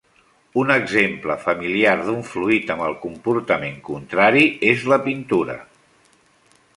Un 0.59 0.71
exemple 0.75 1.35
familiar 1.41 1.93
d'un 2.07 2.23
fluid 2.31 2.73
amb 2.75 2.85
el 2.87 2.97
comportament 3.05 3.77
contrari 3.91 4.45
és 4.73 4.87
la 4.95 4.99
pintura. 5.09 5.59